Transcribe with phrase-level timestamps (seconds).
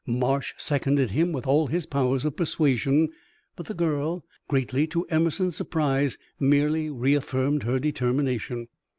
[0.07, 3.09] Marsh seconded him with all his powers of persuasion,
[3.55, 8.67] but the girl, greatly to Emerson's surprise, merely reaffirmed her determination.